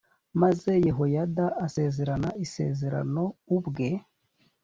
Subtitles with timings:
[0.41, 3.23] maze yehoyada asezerana isezerano
[3.57, 3.89] ubwe